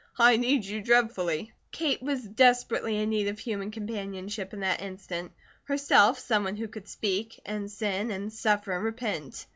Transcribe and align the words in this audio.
I 0.17 0.37
need 0.37 0.65
you 0.65 0.81
dreadfully." 0.81 1.53
Kate 1.71 2.01
was 2.01 2.23
desperately 2.23 2.97
in 2.97 3.11
need 3.11 3.27
of 3.27 3.37
human 3.37 3.69
companionship 3.69 4.51
in 4.51 4.61
that 4.61 4.81
instant, 4.81 5.31
herself, 5.65 6.17
someone 6.17 6.55
who 6.55 6.67
could 6.67 6.87
speak, 6.87 7.39
and 7.45 7.69
sin, 7.69 8.09
and 8.09 8.33
suffer, 8.33 8.71
and 8.71 8.83
repent. 8.83 9.45